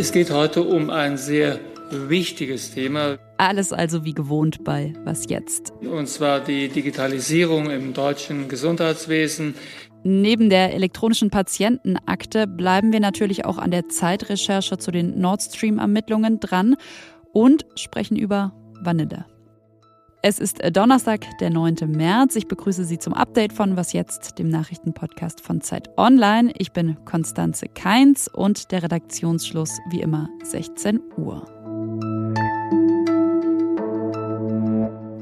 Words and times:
Es 0.00 0.12
geht 0.12 0.30
heute 0.30 0.62
um 0.62 0.88
ein 0.88 1.18
sehr 1.18 1.60
wichtiges 1.90 2.72
Thema. 2.72 3.18
Alles 3.36 3.70
also 3.70 4.02
wie 4.02 4.14
gewohnt 4.14 4.64
bei 4.64 4.94
Was 5.04 5.28
jetzt? 5.28 5.74
Und 5.82 6.08
zwar 6.08 6.40
die 6.40 6.70
Digitalisierung 6.70 7.68
im 7.68 7.92
deutschen 7.92 8.48
Gesundheitswesen. 8.48 9.54
Neben 10.02 10.48
der 10.48 10.72
elektronischen 10.72 11.28
Patientenakte 11.28 12.46
bleiben 12.46 12.94
wir 12.94 13.00
natürlich 13.00 13.44
auch 13.44 13.58
an 13.58 13.72
der 13.72 13.90
Zeitrecherche 13.90 14.78
zu 14.78 14.90
den 14.90 15.20
Nord 15.20 15.42
Stream-Ermittlungen 15.42 16.40
dran 16.40 16.76
und 17.34 17.66
sprechen 17.74 18.16
über 18.16 18.54
Vanille. 18.80 19.26
Es 20.22 20.38
ist 20.38 20.60
Donnerstag, 20.76 21.24
der 21.38 21.48
9. 21.48 21.76
März. 21.86 22.36
Ich 22.36 22.46
begrüße 22.46 22.84
Sie 22.84 22.98
zum 22.98 23.14
Update 23.14 23.54
von 23.54 23.78
Was 23.78 23.94
jetzt, 23.94 24.38
dem 24.38 24.50
Nachrichtenpodcast 24.50 25.40
von 25.40 25.62
Zeit 25.62 25.88
Online. 25.96 26.52
Ich 26.58 26.72
bin 26.72 27.02
Konstanze 27.06 27.68
Keins 27.68 28.28
und 28.28 28.70
der 28.70 28.82
Redaktionsschluss 28.82 29.78
wie 29.88 30.02
immer 30.02 30.28
16 30.42 31.00
Uhr. 31.16 31.59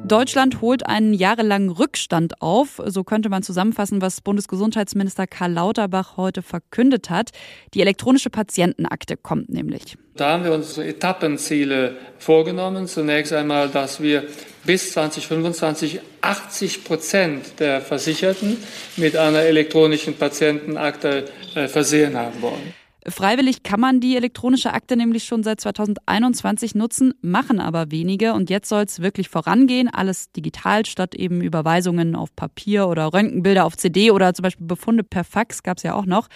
Deutschland 0.09 0.62
holt 0.62 0.87
einen 0.87 1.12
jahrelangen 1.12 1.71
Rückstand 1.71 2.41
auf. 2.41 2.80
So 2.87 3.05
könnte 3.05 3.29
man 3.29 3.43
zusammenfassen, 3.43 4.01
was 4.01 4.21
Bundesgesundheitsminister 4.23 5.27
Karl 5.27 5.53
Lauterbach 5.53 6.17
heute 6.17 6.43
verkündet 6.43 7.11
hat. 7.11 7.31
Die 7.75 7.81
elektronische 7.81 8.31
Patientenakte 8.31 9.17
kommt 9.17 9.51
nämlich. 9.51 9.98
Da 10.17 10.33
haben 10.33 10.45
wir 10.45 10.53
uns 10.53 10.75
so 10.75 10.83
Etappenziele 10.83 11.97
vorgenommen. 12.19 12.87
Zunächst 12.87 13.33
einmal, 13.33 13.69
dass 13.69 14.03
wir 14.03 14.25
bis 14.65 14.93
2025 14.93 16.01
80 16.20 16.84
Prozent 16.84 17.61
der 17.61 17.81
Versicherten 17.81 18.56
mit 18.97 19.17
einer 19.17 19.41
elektronischen 19.41 20.15
Patientenakte 20.15 21.27
äh, 21.55 21.69
versehen 21.69 22.17
haben 22.17 22.43
wollen. 22.43 22.75
Freiwillig 23.11 23.62
kann 23.62 23.81
man 23.81 24.01
die 24.01 24.17
elektronische 24.17 24.73
Akte 24.73 24.97
nämlich 24.97 25.25
schon 25.25 25.42
seit 25.42 25.61
2021 25.61 26.75
nutzen, 26.75 27.14
machen 27.20 27.61
aber 27.61 27.91
wenige. 27.91 28.34
Und 28.34 28.51
jetzt 28.51 28.69
soll 28.69 28.84
es 28.84 29.01
wirklich 29.01 29.28
vorangehen. 29.28 29.89
Alles 29.89 30.33
digital 30.33 30.87
statt 30.87 31.14
eben 31.14 31.41
Überweisungen 31.41 32.14
auf 32.14 32.34
Papier 32.34 32.89
oder 32.89 33.12
Röntgenbilder 33.12 33.64
auf 33.64 33.77
CD 33.77 34.11
oder 34.11 34.34
zum 34.34 34.42
Beispiel 34.42 34.67
Befunde 34.67 35.05
per 35.05 35.25
Fax 35.25 35.62
gab 35.62 35.79
es 35.79 35.83
ja 35.83 35.95
auch 35.95 36.06
noch. 36.06 36.29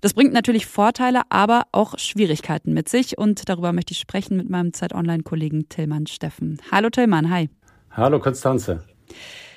Das 0.00 0.14
bringt 0.14 0.32
natürlich 0.32 0.66
Vorteile, 0.66 1.22
aber 1.28 1.66
auch 1.72 1.98
Schwierigkeiten 1.98 2.72
mit 2.72 2.88
sich. 2.88 3.18
Und 3.18 3.48
darüber 3.48 3.72
möchte 3.72 3.92
ich 3.92 3.98
sprechen 3.98 4.36
mit 4.36 4.48
meinem 4.48 4.72
Zeit 4.72 4.94
Online-Kollegen 4.94 5.68
Tillmann 5.68 6.06
Steffen. 6.06 6.60
Hallo 6.70 6.88
Tillmann, 6.90 7.30
hi. 7.30 7.50
Hallo 7.90 8.18
Konstanze. 8.18 8.84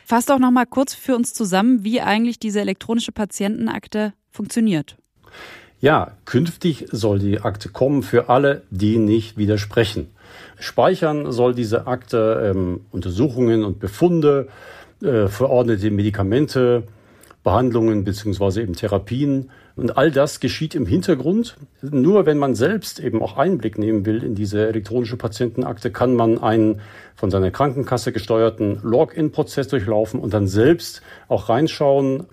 Fass 0.05 0.25
doch 0.25 0.39
noch 0.39 0.51
mal 0.51 0.65
kurz 0.65 0.93
für 0.93 1.15
uns 1.15 1.33
zusammen, 1.33 1.83
wie 1.83 2.01
eigentlich 2.01 2.39
diese 2.39 2.59
elektronische 2.59 3.13
Patientenakte 3.13 4.13
funktioniert. 4.31 4.97
Ja, 5.83 6.13
künftig 6.23 6.85
soll 6.93 7.19
die 7.19 7.41
Akte 7.41 7.67
kommen 7.67 8.03
für 8.03 8.29
alle, 8.29 8.61
die 8.69 8.97
nicht 8.97 9.35
widersprechen. 9.35 10.07
Speichern 10.57 11.33
soll 11.33 11.53
diese 11.53 11.87
Akte 11.87 12.53
ähm, 12.55 12.85
Untersuchungen 12.91 13.65
und 13.65 13.81
Befunde, 13.81 14.47
äh, 15.01 15.27
verordnete 15.27 15.91
Medikamente, 15.91 16.83
Behandlungen 17.43 18.05
beziehungsweise 18.05 18.61
eben 18.61 18.75
Therapien. 18.77 19.49
Und 19.75 19.97
all 19.97 20.09
das 20.09 20.39
geschieht 20.39 20.73
im 20.73 20.85
Hintergrund. 20.85 21.57
Nur 21.81 22.25
wenn 22.25 22.37
man 22.37 22.55
selbst 22.55 23.01
eben 23.01 23.21
auch 23.21 23.35
Einblick 23.35 23.77
nehmen 23.77 24.05
will 24.05 24.23
in 24.23 24.35
diese 24.35 24.65
elektronische 24.65 25.17
Patientenakte, 25.17 25.91
kann 25.91 26.15
man 26.15 26.41
einen 26.41 26.79
von 27.17 27.29
seiner 27.29 27.51
Krankenkasse 27.51 28.13
gesteuerten 28.13 28.79
Login-Prozess 28.83 29.67
durchlaufen 29.67 30.21
und 30.21 30.33
dann 30.33 30.47
selbst 30.47 31.01
auch 31.27 31.49
reinschauen, 31.49 32.27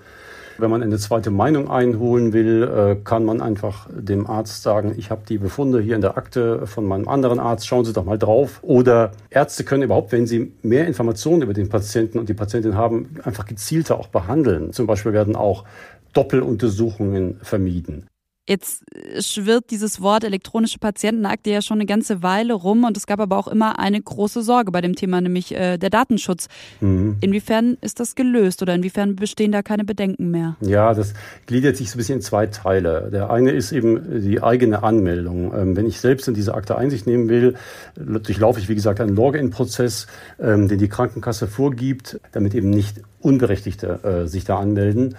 wenn 0.61 0.71
man 0.71 0.83
eine 0.83 0.99
zweite 0.99 1.31
Meinung 1.31 1.71
einholen 1.71 2.33
will, 2.33 2.63
äh, 2.63 2.97
kann 3.03 3.25
man 3.25 3.41
einfach 3.41 3.89
dem 3.91 4.27
Arzt 4.27 4.63
sagen, 4.63 4.95
ich 4.97 5.11
habe 5.11 5.23
die 5.29 5.39
Befunde 5.39 5.81
hier 5.81 5.95
in 5.95 6.01
der 6.01 6.17
Akte 6.17 6.67
von 6.67 6.85
meinem 6.85 7.09
anderen 7.09 7.39
Arzt, 7.39 7.67
schauen 7.67 7.85
Sie 7.85 7.93
doch 7.93 8.05
mal 8.05 8.19
drauf. 8.19 8.61
Oder 8.63 9.13
Ärzte 9.31 9.65
können 9.65 9.83
überhaupt, 9.83 10.13
wenn 10.13 10.27
sie 10.27 10.53
mehr 10.63 10.87
Informationen 10.87 11.43
über 11.43 11.55
den 11.55 11.69
Patienten 11.69 12.19
und 12.19 12.29
die 12.29 12.35
Patientin 12.35 12.77
haben, 12.77 13.17
einfach 13.23 13.47
gezielter 13.47 13.99
auch 13.99 14.09
behandeln. 14.09 14.73
Zum 14.73 14.87
Beispiel 14.87 15.13
werden 15.13 15.37
auch 15.37 15.65
Doppeluntersuchungen 16.13 17.39
vermieden. 17.43 18.10
Jetzt 18.51 18.83
schwirrt 19.21 19.71
dieses 19.71 20.01
Wort 20.01 20.25
elektronische 20.25 20.81
Patientenakte 20.81 21.51
ja 21.51 21.63
schon 21.63 21.77
eine 21.77 21.87
ganze 21.87 22.25
Weile 22.25 22.53
rum 22.55 22.83
und 22.83 22.97
es 22.97 23.07
gab 23.07 23.21
aber 23.21 23.39
auch 23.39 23.47
immer 23.47 23.79
eine 23.79 24.03
große 24.03 24.43
Sorge 24.43 24.73
bei 24.73 24.81
dem 24.81 24.97
Thema, 24.97 25.21
nämlich 25.21 25.55
äh, 25.55 25.79
der 25.79 25.89
Datenschutz. 25.89 26.49
Mhm. 26.81 27.19
Inwiefern 27.21 27.79
ist 27.81 28.01
das 28.01 28.17
gelöst 28.17 28.61
oder 28.61 28.75
inwiefern 28.75 29.15
bestehen 29.15 29.53
da 29.53 29.63
keine 29.63 29.85
Bedenken 29.85 30.33
mehr? 30.33 30.57
Ja, 30.63 30.95
das 30.95 31.15
gliedert 31.47 31.77
sich 31.77 31.93
so 31.93 31.95
ein 31.95 31.99
bisschen 31.99 32.17
in 32.17 32.23
zwei 32.23 32.49
Teile. 32.49 33.09
Der 33.13 33.31
eine 33.31 33.53
ist 33.53 33.71
eben 33.71 34.21
die 34.21 34.43
eigene 34.43 34.83
Anmeldung. 34.83 35.55
Ähm, 35.55 35.77
wenn 35.77 35.87
ich 35.87 36.01
selbst 36.01 36.27
in 36.27 36.35
diese 36.35 36.55
Akte 36.55 36.77
Einsicht 36.77 37.07
nehmen 37.07 37.29
will, 37.29 37.55
durchlaufe 37.95 38.59
ich, 38.59 38.69
wie 38.69 38.75
gesagt, 38.75 39.01
einen 39.01 39.15
Login-Prozess, 39.15 40.09
ähm, 40.41 40.67
den 40.67 40.81
die 40.81 40.89
Krankenkasse 40.89 41.47
vorgibt, 41.47 42.19
damit 42.33 42.57
eben 42.57 42.71
nicht 42.71 43.01
Unberechtigte 43.21 44.25
äh, 44.25 44.27
sich 44.27 44.45
da 44.45 44.59
anmelden. 44.59 45.15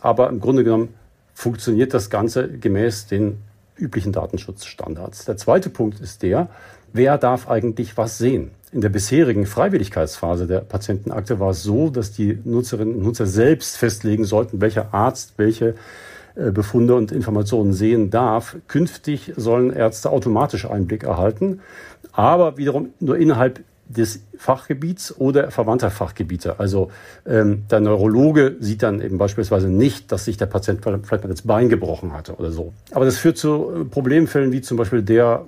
Aber 0.00 0.28
im 0.30 0.40
Grunde 0.40 0.64
genommen 0.64 0.88
funktioniert 1.34 1.94
das 1.94 2.10
Ganze 2.10 2.48
gemäß 2.48 3.06
den 3.06 3.38
üblichen 3.76 4.12
Datenschutzstandards. 4.12 5.24
Der 5.24 5.36
zweite 5.36 5.70
Punkt 5.70 6.00
ist 6.00 6.22
der, 6.22 6.48
wer 6.92 7.18
darf 7.18 7.48
eigentlich 7.48 7.96
was 7.96 8.18
sehen? 8.18 8.50
In 8.70 8.80
der 8.80 8.88
bisherigen 8.88 9.44
Freiwilligkeitsphase 9.44 10.46
der 10.46 10.60
Patientenakte 10.60 11.40
war 11.40 11.50
es 11.50 11.62
so, 11.62 11.90
dass 11.90 12.12
die 12.12 12.38
Nutzerinnen 12.44 12.94
und 12.94 13.02
Nutzer 13.02 13.26
selbst 13.26 13.76
festlegen 13.76 14.24
sollten, 14.24 14.60
welcher 14.60 14.94
Arzt 14.94 15.34
welche 15.36 15.74
äh, 16.34 16.50
Befunde 16.50 16.94
und 16.94 17.12
Informationen 17.12 17.74
sehen 17.74 18.10
darf. 18.10 18.56
Künftig 18.68 19.32
sollen 19.36 19.72
Ärzte 19.72 20.10
automatisch 20.10 20.64
Einblick 20.64 21.04
erhalten, 21.04 21.60
aber 22.12 22.56
wiederum 22.56 22.90
nur 23.00 23.18
innerhalb 23.18 23.62
des 23.96 24.24
Fachgebiets 24.36 25.14
oder 25.18 25.50
verwandter 25.50 25.90
Fachgebiete. 25.90 26.58
Also 26.58 26.90
ähm, 27.26 27.64
der 27.70 27.80
Neurologe 27.80 28.56
sieht 28.60 28.82
dann 28.82 29.00
eben 29.00 29.18
beispielsweise 29.18 29.68
nicht, 29.68 30.10
dass 30.12 30.24
sich 30.24 30.36
der 30.36 30.46
Patient 30.46 30.80
vielleicht 30.82 31.24
mal 31.24 31.30
das 31.30 31.42
Bein 31.42 31.68
gebrochen 31.68 32.12
hatte 32.12 32.34
oder 32.34 32.50
so. 32.50 32.72
Aber 32.90 33.04
das 33.04 33.18
führt 33.18 33.38
zu 33.38 33.70
äh, 33.70 33.84
Problemfällen 33.84 34.52
wie 34.52 34.60
zum 34.60 34.76
Beispiel 34.76 35.02
der, 35.02 35.46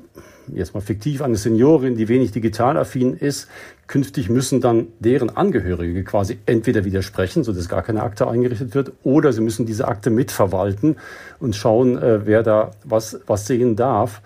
jetzt 0.48 0.74
mal 0.74 0.80
fiktiv, 0.80 1.22
eine 1.22 1.36
Seniorin, 1.36 1.96
die 1.96 2.08
wenig 2.08 2.32
digital 2.32 2.76
affin 2.76 3.14
ist. 3.14 3.48
Künftig 3.86 4.30
müssen 4.30 4.60
dann 4.60 4.88
deren 4.98 5.36
Angehörige 5.36 6.04
quasi 6.04 6.38
entweder 6.46 6.84
widersprechen, 6.84 7.44
sodass 7.44 7.68
gar 7.68 7.82
keine 7.82 8.02
Akte 8.02 8.28
eingerichtet 8.28 8.74
wird, 8.74 8.92
oder 9.02 9.32
sie 9.32 9.42
müssen 9.42 9.66
diese 9.66 9.88
Akte 9.88 10.10
mitverwalten 10.10 10.96
und 11.38 11.56
schauen, 11.56 11.98
äh, 11.98 12.26
wer 12.26 12.42
da 12.42 12.70
was, 12.84 13.20
was 13.26 13.46
sehen 13.46 13.76
darf. 13.76 14.22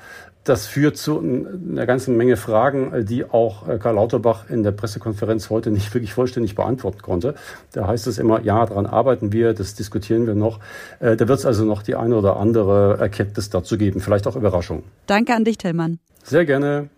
Das 0.49 0.67
führt 0.67 0.97
zu 0.97 1.19
einer 1.21 1.85
ganzen 1.85 2.17
Menge 2.17 2.39
Fragen, 2.39 3.05
die 3.05 3.27
auch 3.27 3.69
äh, 3.69 3.77
Karl 3.77 3.97
Lauterbach 3.97 4.49
in 4.49 4.63
der 4.63 4.71
Pressekonferenz 4.71 5.51
heute 5.51 5.71
nicht 5.71 5.93
wirklich 5.93 6.15
vollständig 6.15 6.55
beantworten 6.55 7.03
konnte. 7.03 7.35
Da 7.73 7.87
heißt 7.87 8.07
es 8.07 8.17
immer, 8.17 8.41
ja, 8.41 8.65
daran 8.65 8.87
arbeiten 8.87 9.31
wir, 9.31 9.53
das 9.53 9.75
diskutieren 9.75 10.27
wir 10.27 10.35
noch. 10.35 10.61
Äh, 11.01 11.17
da 11.17 11.29
wird 11.29 11.39
es 11.39 11.45
also 11.45 11.67
noch 11.67 11.83
die 11.83 11.97
eine 11.97 12.17
oder 12.17 12.39
andere 12.39 12.97
Erkenntnis 12.99 13.51
dazu 13.51 13.77
geben, 13.77 14.01
vielleicht 14.01 14.27
auch 14.27 14.37
Überraschung. 14.37 14.85
Danke 15.07 15.35
an 15.35 15.45
dich, 15.45 15.59
Tillmann. 15.59 15.99
Sehr 16.25 16.47
gerne. 16.47 16.89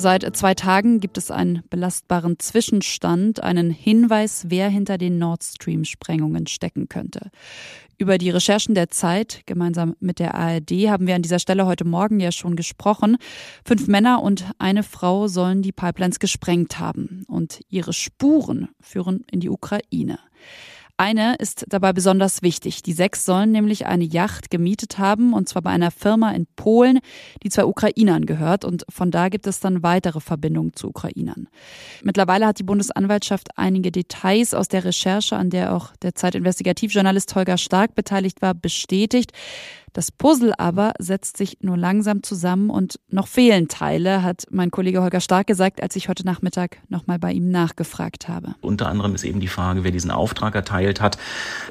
Seit 0.00 0.34
zwei 0.34 0.54
Tagen 0.54 0.98
gibt 0.98 1.18
es 1.18 1.30
einen 1.30 1.62
belastbaren 1.68 2.38
Zwischenstand, 2.38 3.42
einen 3.42 3.68
Hinweis, 3.68 4.46
wer 4.48 4.70
hinter 4.70 4.96
den 4.96 5.18
Nord 5.18 5.44
Stream-Sprengungen 5.44 6.46
stecken 6.46 6.88
könnte. 6.88 7.30
Über 7.98 8.16
die 8.16 8.30
Recherchen 8.30 8.74
der 8.74 8.88
Zeit 8.88 9.42
gemeinsam 9.44 9.94
mit 10.00 10.18
der 10.18 10.34
ARD 10.34 10.70
haben 10.88 11.06
wir 11.06 11.16
an 11.16 11.20
dieser 11.20 11.38
Stelle 11.38 11.66
heute 11.66 11.84
Morgen 11.84 12.18
ja 12.18 12.32
schon 12.32 12.56
gesprochen. 12.56 13.18
Fünf 13.62 13.88
Männer 13.88 14.22
und 14.22 14.46
eine 14.58 14.84
Frau 14.84 15.28
sollen 15.28 15.60
die 15.60 15.70
Pipelines 15.70 16.18
gesprengt 16.18 16.78
haben 16.78 17.24
und 17.28 17.60
ihre 17.68 17.92
Spuren 17.92 18.70
führen 18.80 19.26
in 19.30 19.40
die 19.40 19.50
Ukraine. 19.50 20.18
Eine 21.00 21.36
ist 21.36 21.64
dabei 21.70 21.94
besonders 21.94 22.42
wichtig. 22.42 22.82
Die 22.82 22.92
sechs 22.92 23.24
sollen 23.24 23.52
nämlich 23.52 23.86
eine 23.86 24.04
Yacht 24.04 24.50
gemietet 24.50 24.98
haben, 24.98 25.32
und 25.32 25.48
zwar 25.48 25.62
bei 25.62 25.70
einer 25.70 25.90
Firma 25.90 26.32
in 26.32 26.46
Polen, 26.56 26.98
die 27.42 27.48
zwei 27.48 27.64
Ukrainern 27.64 28.26
gehört. 28.26 28.66
Und 28.66 28.84
von 28.90 29.10
da 29.10 29.30
gibt 29.30 29.46
es 29.46 29.60
dann 29.60 29.82
weitere 29.82 30.20
Verbindungen 30.20 30.74
zu 30.74 30.88
Ukrainern. 30.88 31.48
Mittlerweile 32.02 32.46
hat 32.46 32.58
die 32.58 32.64
Bundesanwaltschaft 32.64 33.48
einige 33.56 33.90
Details 33.90 34.52
aus 34.52 34.68
der 34.68 34.84
Recherche, 34.84 35.36
an 35.36 35.48
der 35.48 35.74
auch 35.74 35.96
der 36.02 36.14
Zeitinvestigativjournalist 36.14 37.34
Holger 37.34 37.56
Stark 37.56 37.94
beteiligt 37.94 38.42
war, 38.42 38.52
bestätigt. 38.52 39.32
Das 39.92 40.12
Puzzle 40.12 40.52
aber 40.58 40.92
setzt 40.98 41.36
sich 41.36 41.58
nur 41.62 41.76
langsam 41.76 42.22
zusammen 42.22 42.70
und 42.70 43.00
noch 43.08 43.26
fehlen 43.26 43.68
Teile, 43.68 44.22
hat 44.22 44.46
mein 44.50 44.70
Kollege 44.70 45.02
Holger 45.02 45.20
Stark 45.20 45.46
gesagt, 45.46 45.82
als 45.82 45.96
ich 45.96 46.08
heute 46.08 46.24
Nachmittag 46.24 46.78
nochmal 46.88 47.18
bei 47.18 47.32
ihm 47.32 47.50
nachgefragt 47.50 48.28
habe. 48.28 48.54
Unter 48.60 48.88
anderem 48.88 49.14
ist 49.14 49.24
eben 49.24 49.40
die 49.40 49.48
Frage, 49.48 49.82
wer 49.82 49.90
diesen 49.90 50.10
Auftrag 50.10 50.54
erteilt 50.54 51.00
hat 51.00 51.18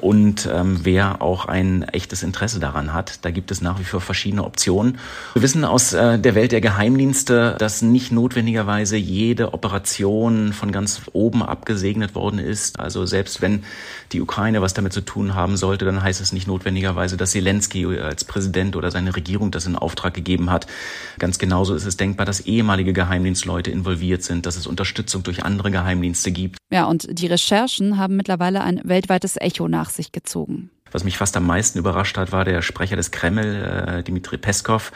und 0.00 0.48
ähm, 0.52 0.80
wer 0.82 1.22
auch 1.22 1.46
ein 1.46 1.82
echtes 1.84 2.22
Interesse 2.22 2.60
daran 2.60 2.92
hat. 2.92 3.24
Da 3.24 3.30
gibt 3.30 3.50
es 3.50 3.62
nach 3.62 3.78
wie 3.80 3.84
vor 3.84 4.00
verschiedene 4.00 4.44
Optionen. 4.44 4.98
Wir 5.32 5.42
wissen 5.42 5.64
aus 5.64 5.92
äh, 5.92 6.18
der 6.18 6.34
Welt 6.34 6.52
der 6.52 6.60
Geheimdienste, 6.60 7.56
dass 7.58 7.82
nicht 7.82 8.12
notwendigerweise 8.12 8.96
jede 8.96 9.54
Operation 9.54 10.52
von 10.52 10.72
ganz 10.72 11.02
oben 11.12 11.42
abgesegnet 11.42 12.14
worden 12.14 12.38
ist. 12.38 12.80
Also 12.80 13.06
selbst 13.06 13.40
wenn 13.40 13.64
die 14.12 14.20
Ukraine 14.20 14.60
was 14.60 14.74
damit 14.74 14.92
zu 14.92 15.00
tun 15.00 15.34
haben 15.34 15.56
sollte, 15.56 15.84
dann 15.84 16.02
heißt 16.02 16.20
es 16.20 16.32
nicht 16.32 16.46
notwendigerweise, 16.46 17.16
dass 17.16 17.30
Zelensky 17.30 17.84
äh, 17.84 18.09
als 18.10 18.24
Präsident 18.24 18.76
oder 18.76 18.90
seine 18.90 19.16
Regierung 19.16 19.50
das 19.50 19.66
in 19.66 19.76
Auftrag 19.76 20.14
gegeben 20.14 20.50
hat. 20.50 20.66
Ganz 21.18 21.38
genauso 21.38 21.74
ist 21.74 21.86
es 21.86 21.96
denkbar, 21.96 22.26
dass 22.26 22.40
ehemalige 22.40 22.92
Geheimdienstleute 22.92 23.70
involviert 23.70 24.22
sind, 24.22 24.46
dass 24.46 24.56
es 24.56 24.66
Unterstützung 24.66 25.22
durch 25.22 25.44
andere 25.44 25.70
Geheimdienste 25.70 26.30
gibt. 26.30 26.58
Ja, 26.70 26.84
und 26.84 27.06
die 27.10 27.26
Recherchen 27.26 27.98
haben 27.98 28.16
mittlerweile 28.16 28.62
ein 28.62 28.80
weltweites 28.84 29.36
Echo 29.36 29.68
nach 29.68 29.90
sich 29.90 30.12
gezogen. 30.12 30.70
Was 30.92 31.04
mich 31.04 31.16
fast 31.16 31.36
am 31.36 31.46
meisten 31.46 31.78
überrascht 31.78 32.16
hat, 32.16 32.32
war 32.32 32.44
der 32.44 32.62
Sprecher 32.62 32.96
des 32.96 33.10
Kreml, 33.10 33.44
äh, 33.64 34.02
Dmitri 34.02 34.38
Peskov, 34.38 34.92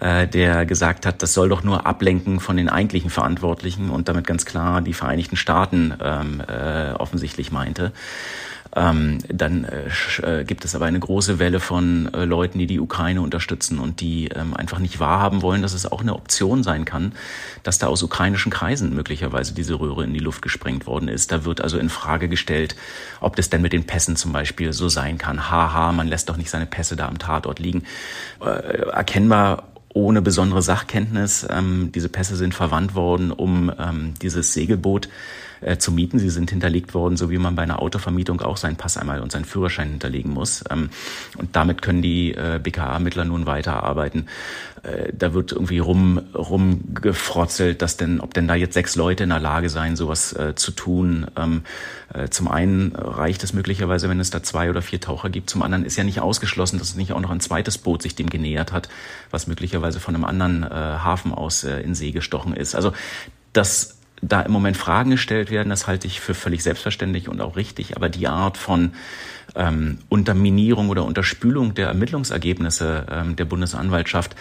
äh, 0.00 0.28
der 0.28 0.64
gesagt 0.64 1.06
hat, 1.06 1.22
das 1.22 1.34
soll 1.34 1.48
doch 1.48 1.64
nur 1.64 1.86
ablenken 1.86 2.40
von 2.40 2.56
den 2.56 2.68
eigentlichen 2.68 3.10
Verantwortlichen 3.10 3.90
und 3.90 4.08
damit 4.08 4.26
ganz 4.26 4.44
klar 4.44 4.80
die 4.80 4.92
Vereinigten 4.92 5.36
Staaten 5.36 5.94
ähm, 6.00 6.40
äh, 6.46 6.92
offensichtlich 6.92 7.50
meinte. 7.50 7.92
Ähm, 8.76 9.18
dann 9.28 9.64
äh, 9.64 10.40
äh, 10.40 10.44
gibt 10.44 10.64
es 10.64 10.74
aber 10.74 10.86
eine 10.86 10.98
große 10.98 11.38
Welle 11.38 11.60
von 11.60 12.12
äh, 12.12 12.24
Leuten, 12.24 12.58
die 12.58 12.66
die 12.66 12.80
Ukraine 12.80 13.20
unterstützen 13.20 13.78
und 13.78 14.00
die 14.00 14.28
ähm, 14.28 14.54
einfach 14.54 14.80
nicht 14.80 14.98
wahrhaben 14.98 15.42
wollen, 15.42 15.62
dass 15.62 15.74
es 15.74 15.90
auch 15.90 16.00
eine 16.00 16.14
Option 16.14 16.62
sein 16.62 16.84
kann, 16.84 17.12
dass 17.62 17.78
da 17.78 17.86
aus 17.86 18.02
ukrainischen 18.02 18.50
Kreisen 18.50 18.94
möglicherweise 18.94 19.54
diese 19.54 19.78
Röhre 19.78 20.04
in 20.04 20.12
die 20.12 20.20
Luft 20.20 20.42
gesprengt 20.42 20.86
worden 20.86 21.08
ist. 21.08 21.30
Da 21.30 21.44
wird 21.44 21.60
also 21.60 21.78
in 21.78 21.88
Frage 21.88 22.28
gestellt, 22.28 22.74
ob 23.20 23.36
das 23.36 23.48
denn 23.50 23.62
mit 23.62 23.72
den 23.72 23.84
Pässen 23.84 24.16
zum 24.16 24.32
Beispiel 24.32 24.72
so 24.72 24.88
sein 24.88 25.18
kann. 25.18 25.50
Haha, 25.50 25.92
man 25.92 26.08
lässt 26.08 26.28
doch 26.28 26.36
nicht 26.36 26.50
seine 26.50 26.66
Pässe 26.66 26.96
da 26.96 27.06
am 27.06 27.18
Tatort 27.18 27.60
liegen. 27.60 27.84
Äh, 28.44 28.88
erkennbar 28.90 29.68
ohne 29.94 30.20
besondere 30.20 30.60
Sachkenntnis. 30.60 31.46
Ähm, 31.48 31.90
diese 31.94 32.08
Pässe 32.08 32.36
sind 32.36 32.52
verwandt 32.52 32.94
worden, 32.94 33.30
um 33.30 33.72
ähm, 33.78 34.14
dieses 34.20 34.52
Segelboot 34.52 35.08
äh, 35.60 35.76
zu 35.76 35.92
mieten. 35.92 36.18
Sie 36.18 36.30
sind 36.30 36.50
hinterlegt 36.50 36.94
worden, 36.94 37.16
so 37.16 37.30
wie 37.30 37.38
man 37.38 37.54
bei 37.54 37.62
einer 37.62 37.80
Autovermietung 37.80 38.40
auch 38.40 38.56
seinen 38.56 38.76
Pass 38.76 38.96
einmal 38.96 39.20
und 39.20 39.32
seinen 39.32 39.44
Führerschein 39.44 39.90
hinterlegen 39.90 40.32
muss. 40.32 40.64
Ähm, 40.70 40.90
und 41.38 41.56
damit 41.56 41.82
können 41.82 42.02
die 42.02 42.32
äh, 42.32 42.60
BKA-Mittler 42.62 43.24
nun 43.24 43.46
weiterarbeiten. 43.46 44.26
Äh, 44.82 45.12
da 45.12 45.34
wird 45.34 45.52
irgendwie 45.52 45.78
rum 45.78 46.20
rumgefrotzelt, 46.34 47.82
dass 47.82 47.96
denn, 47.96 48.20
ob 48.20 48.34
denn 48.34 48.48
da 48.48 48.54
jetzt 48.54 48.74
sechs 48.74 48.96
Leute 48.96 49.24
in 49.24 49.30
der 49.30 49.40
Lage 49.40 49.68
seien, 49.70 49.96
sowas 49.96 50.32
äh, 50.32 50.54
zu 50.54 50.72
tun. 50.72 51.26
Ähm, 51.36 51.62
äh, 52.12 52.28
zum 52.28 52.48
einen 52.48 52.94
reicht 52.94 53.42
es 53.44 53.52
möglicherweise, 53.52 54.08
wenn 54.08 54.20
es 54.20 54.30
da 54.30 54.42
zwei 54.42 54.70
oder 54.70 54.82
vier 54.82 55.00
Taucher 55.00 55.30
gibt. 55.30 55.50
Zum 55.50 55.62
anderen 55.62 55.84
ist 55.84 55.96
ja 55.96 56.04
nicht 56.04 56.20
ausgeschlossen, 56.20 56.78
dass 56.78 56.88
es 56.88 56.96
nicht 56.96 57.12
auch 57.12 57.20
noch 57.20 57.30
ein 57.30 57.40
zweites 57.40 57.78
Boot 57.78 58.02
sich 58.02 58.14
dem 58.14 58.28
genähert 58.28 58.72
hat, 58.72 58.88
was 59.30 59.46
möglicherweise 59.46 60.00
von 60.00 60.14
einem 60.14 60.24
anderen 60.24 60.62
äh, 60.62 60.68
Hafen 60.68 61.32
aus 61.32 61.64
äh, 61.64 61.80
in 61.80 61.94
See 61.94 62.12
gestochen 62.12 62.54
ist. 62.54 62.74
Also 62.74 62.92
das 63.52 63.96
da 64.22 64.40
im 64.40 64.52
Moment 64.52 64.76
Fragen 64.76 65.10
gestellt 65.10 65.50
werden, 65.50 65.68
das 65.68 65.86
halte 65.86 66.06
ich 66.06 66.20
für 66.20 66.34
völlig 66.34 66.62
selbstverständlich 66.62 67.28
und 67.28 67.40
auch 67.40 67.56
richtig. 67.56 67.96
Aber 67.96 68.08
die 68.08 68.26
Art 68.26 68.56
von 68.56 68.92
ähm, 69.54 69.98
Unterminierung 70.08 70.88
oder 70.88 71.04
Unterspülung 71.04 71.74
der 71.74 71.88
Ermittlungsergebnisse 71.88 73.06
ähm, 73.10 73.36
der 73.36 73.44
Bundesanwaltschaft, 73.44 74.34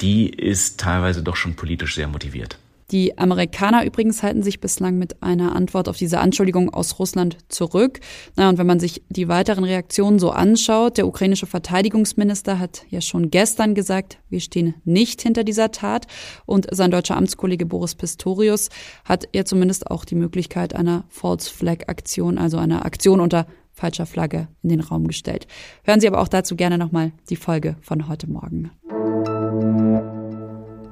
die 0.00 0.28
ist 0.28 0.80
teilweise 0.80 1.22
doch 1.22 1.36
schon 1.36 1.54
politisch 1.54 1.94
sehr 1.94 2.08
motiviert. 2.08 2.58
Die 2.90 3.18
Amerikaner 3.18 3.84
übrigens 3.84 4.22
halten 4.22 4.42
sich 4.42 4.60
bislang 4.60 4.98
mit 4.98 5.22
einer 5.22 5.54
Antwort 5.54 5.88
auf 5.88 5.96
diese 5.96 6.18
Anschuldigung 6.18 6.70
aus 6.70 6.98
Russland 6.98 7.38
zurück. 7.48 8.00
Na, 8.36 8.48
und 8.48 8.58
wenn 8.58 8.66
man 8.66 8.80
sich 8.80 9.02
die 9.08 9.28
weiteren 9.28 9.62
Reaktionen 9.64 10.18
so 10.18 10.30
anschaut, 10.30 10.98
der 10.98 11.06
ukrainische 11.06 11.46
Verteidigungsminister 11.46 12.58
hat 12.58 12.82
ja 12.88 13.00
schon 13.00 13.30
gestern 13.30 13.74
gesagt, 13.74 14.18
wir 14.28 14.40
stehen 14.40 14.74
nicht 14.84 15.22
hinter 15.22 15.44
dieser 15.44 15.70
Tat. 15.70 16.06
Und 16.46 16.66
sein 16.72 16.90
deutscher 16.90 17.16
Amtskollege 17.16 17.64
Boris 17.64 17.94
Pistorius 17.94 18.70
hat 19.04 19.28
ja 19.32 19.44
zumindest 19.44 19.90
auch 19.90 20.04
die 20.04 20.16
Möglichkeit 20.16 20.74
einer 20.74 21.04
False 21.08 21.48
Flag 21.48 21.88
Aktion, 21.88 22.38
also 22.38 22.58
einer 22.58 22.84
Aktion 22.84 23.20
unter 23.20 23.46
falscher 23.72 24.06
Flagge 24.06 24.48
in 24.62 24.68
den 24.68 24.80
Raum 24.80 25.06
gestellt. 25.06 25.46
Hören 25.84 26.00
Sie 26.00 26.08
aber 26.08 26.20
auch 26.20 26.28
dazu 26.28 26.56
gerne 26.56 26.76
nochmal 26.76 27.12
die 27.30 27.36
Folge 27.36 27.76
von 27.80 28.08
heute 28.08 28.28
Morgen. 28.28 28.70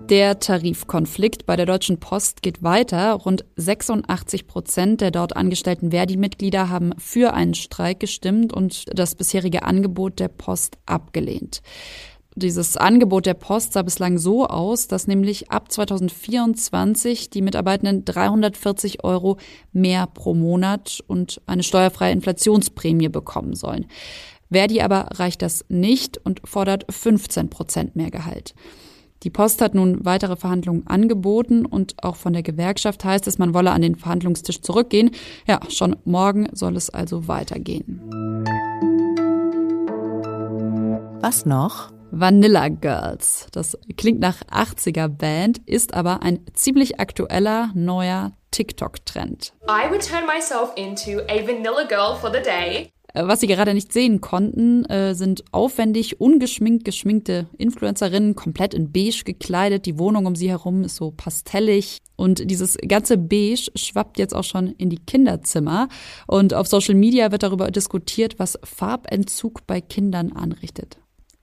Der 0.08 0.38
Tarifkonflikt 0.38 1.44
bei 1.44 1.54
der 1.54 1.66
Deutschen 1.66 2.00
Post 2.00 2.40
geht 2.40 2.62
weiter. 2.62 3.12
Rund 3.12 3.44
86 3.56 4.46
Prozent 4.46 5.02
der 5.02 5.10
dort 5.10 5.36
angestellten 5.36 5.90
Verdi-Mitglieder 5.90 6.70
haben 6.70 6.94
für 6.96 7.34
einen 7.34 7.52
Streik 7.52 8.00
gestimmt 8.00 8.54
und 8.54 8.86
das 8.98 9.14
bisherige 9.16 9.64
Angebot 9.64 10.18
der 10.18 10.28
Post 10.28 10.78
abgelehnt. 10.86 11.60
Dieses 12.34 12.78
Angebot 12.78 13.26
der 13.26 13.34
Post 13.34 13.74
sah 13.74 13.82
bislang 13.82 14.16
so 14.16 14.46
aus, 14.46 14.88
dass 14.88 15.08
nämlich 15.08 15.50
ab 15.50 15.70
2024 15.70 17.28
die 17.28 17.42
Mitarbeitenden 17.42 18.06
340 18.06 19.04
Euro 19.04 19.36
mehr 19.74 20.06
pro 20.06 20.32
Monat 20.32 21.00
und 21.06 21.42
eine 21.44 21.62
steuerfreie 21.62 22.14
Inflationsprämie 22.14 23.10
bekommen 23.10 23.54
sollen. 23.54 23.84
Verdi 24.50 24.80
aber 24.80 25.18
reicht 25.18 25.42
das 25.42 25.66
nicht 25.68 26.16
und 26.16 26.40
fordert 26.46 26.86
15 26.90 27.50
Prozent 27.50 27.94
mehr 27.94 28.10
Gehalt. 28.10 28.54
Die 29.24 29.30
Post 29.30 29.60
hat 29.60 29.74
nun 29.74 30.04
weitere 30.04 30.36
Verhandlungen 30.36 30.86
angeboten 30.86 31.66
und 31.66 31.94
auch 32.02 32.14
von 32.14 32.32
der 32.32 32.44
Gewerkschaft 32.44 33.04
heißt 33.04 33.26
es, 33.26 33.38
man 33.38 33.52
wolle 33.52 33.72
an 33.72 33.82
den 33.82 33.96
Verhandlungstisch 33.96 34.62
zurückgehen. 34.62 35.10
Ja, 35.46 35.58
schon 35.68 35.96
morgen 36.04 36.48
soll 36.52 36.76
es 36.76 36.88
also 36.88 37.26
weitergehen. 37.26 38.00
Was 41.20 41.44
noch? 41.46 41.90
Vanilla 42.10 42.68
Girls. 42.68 43.48
Das 43.52 43.76
klingt 43.96 44.20
nach 44.20 44.42
80er 44.44 45.08
Band, 45.08 45.58
ist 45.66 45.94
aber 45.94 46.22
ein 46.22 46.40
ziemlich 46.54 47.00
aktueller 47.00 47.70
neuer 47.74 48.32
TikTok-Trend. 48.52 49.52
I 49.68 49.90
would 49.90 50.00
turn 50.00 50.26
myself 50.26 50.72
into 50.76 51.20
a 51.28 51.46
vanilla 51.46 51.84
girl 51.86 52.14
for 52.14 52.32
the 52.32 52.40
day. 52.40 52.92
Äh, 53.14 53.26
was 53.26 53.40
Sie 53.40 53.46
gerade 53.46 53.74
nicht 53.74 53.92
sehen 53.92 54.20
konnten, 54.20 54.84
äh, 54.86 55.14
sind 55.14 55.44
aufwendig, 55.52 56.20
ungeschminkt 56.20 56.84
geschminkte 56.84 57.46
Influencerinnen, 57.56 58.34
komplett 58.34 58.74
in 58.74 58.92
beige 58.92 59.24
gekleidet. 59.24 59.86
Die 59.86 59.98
Wohnung 59.98 60.26
um 60.26 60.36
sie 60.36 60.50
herum 60.50 60.84
ist 60.84 60.96
so 60.96 61.10
pastellig. 61.10 61.98
Und 62.16 62.50
dieses 62.50 62.76
ganze 62.86 63.16
Beige 63.16 63.70
schwappt 63.74 64.18
jetzt 64.18 64.34
auch 64.34 64.44
schon 64.44 64.68
in 64.72 64.90
die 64.90 64.98
Kinderzimmer. 64.98 65.88
Und 66.26 66.54
auf 66.54 66.66
Social 66.66 66.94
Media 66.94 67.30
wird 67.30 67.42
darüber 67.42 67.70
diskutiert, 67.70 68.38
was 68.38 68.58
Farbentzug 68.64 69.66
bei 69.66 69.80
Kindern 69.80 70.32
anrichtet. 70.32 70.98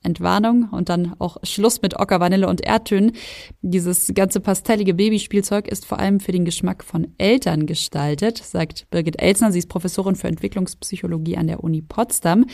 Entwarnung 0.05 0.69
und 0.71 0.89
dann 0.89 1.15
auch 1.19 1.37
Schluss 1.43 1.81
mit 1.81 1.99
Ocker, 1.99 2.19
Vanille 2.19 2.47
und 2.47 2.61
Erdtönen. 2.61 3.11
Dieses 3.61 4.11
ganze 4.13 4.39
pastellige 4.39 4.93
Babyspielzeug 4.93 5.67
ist 5.67 5.85
vor 5.85 5.99
allem 5.99 6.19
für 6.19 6.31
den 6.31 6.45
Geschmack 6.45 6.83
von 6.83 7.07
Eltern 7.17 7.65
gestaltet, 7.65 8.37
sagt 8.37 8.89
Birgit 8.91 9.21
Elsner. 9.21 9.51
Sie 9.51 9.59
ist 9.59 9.69
Professorin 9.69 10.15
für 10.15 10.27
Entwicklungspsychologie 10.27 11.37
an 11.37 11.47
der 11.47 11.63
Uni 11.63 11.81
Potsdam. 11.81 12.45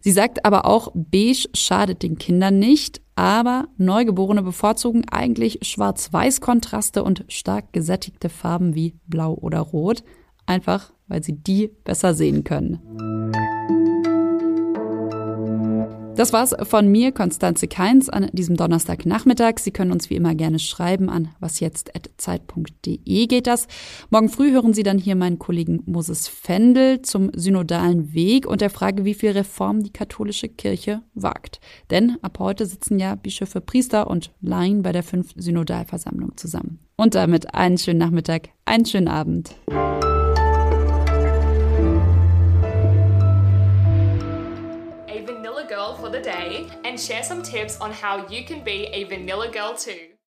Sie 0.00 0.12
sagt 0.12 0.44
aber 0.44 0.66
auch, 0.66 0.90
beige 0.94 1.48
schadet 1.54 2.02
den 2.02 2.18
Kindern 2.18 2.58
nicht, 2.58 3.00
aber 3.14 3.66
Neugeborene 3.78 4.42
bevorzugen 4.42 5.08
eigentlich 5.10 5.60
Schwarz-Weiß-Kontraste 5.62 7.02
und 7.02 7.24
stark 7.28 7.72
gesättigte 7.72 8.28
Farben 8.28 8.74
wie 8.74 8.94
Blau 9.06 9.34
oder 9.34 9.60
Rot, 9.60 10.04
einfach 10.46 10.92
weil 11.08 11.22
sie 11.22 11.32
die 11.32 11.70
besser 11.84 12.14
sehen 12.14 12.44
können. 12.44 12.80
Das 16.18 16.32
war's 16.32 16.52
von 16.64 16.88
mir, 16.88 17.12
Konstanze 17.12 17.68
Keins, 17.68 18.08
an 18.08 18.28
diesem 18.32 18.56
Donnerstagnachmittag. 18.56 19.60
Sie 19.60 19.70
können 19.70 19.92
uns 19.92 20.10
wie 20.10 20.16
immer 20.16 20.34
gerne 20.34 20.58
schreiben 20.58 21.08
an 21.10 21.28
wasjetzt.zeit.de 21.38 23.26
geht 23.28 23.46
das. 23.46 23.68
Morgen 24.10 24.28
früh 24.28 24.50
hören 24.50 24.74
Sie 24.74 24.82
dann 24.82 24.98
hier 24.98 25.14
meinen 25.14 25.38
Kollegen 25.38 25.80
Moses 25.86 26.26
Fendel 26.26 27.02
zum 27.02 27.30
synodalen 27.36 28.14
Weg 28.14 28.48
und 28.48 28.62
der 28.62 28.70
Frage, 28.70 29.04
wie 29.04 29.14
viel 29.14 29.30
Reform 29.30 29.84
die 29.84 29.92
katholische 29.92 30.48
Kirche 30.48 31.02
wagt. 31.14 31.60
Denn 31.88 32.16
ab 32.20 32.40
heute 32.40 32.66
sitzen 32.66 32.98
ja 32.98 33.14
Bischöfe, 33.14 33.60
Priester 33.60 34.10
und 34.10 34.32
Laien 34.40 34.82
bei 34.82 34.90
der 34.90 35.04
fünf 35.04 35.34
Synodalversammlung 35.36 36.36
zusammen. 36.36 36.80
Und 36.96 37.14
damit 37.14 37.54
einen 37.54 37.78
schönen 37.78 38.00
Nachmittag, 38.00 38.48
einen 38.64 38.86
schönen 38.86 39.06
Abend. 39.06 39.54
The 46.18 46.24
day 46.24 46.66
and 46.84 46.98
share 46.98 47.22
some 47.22 47.42
tips 47.42 47.80
on 47.80 47.92
how 47.92 48.26
you 48.28 48.44
can 48.44 48.64
be 48.64 48.86
a 48.86 49.04
vanilla 49.04 49.50
girl 49.50 49.76
too. 49.76 50.17